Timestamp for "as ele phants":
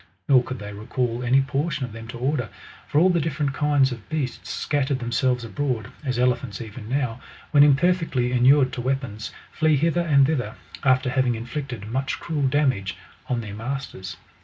6.03-6.59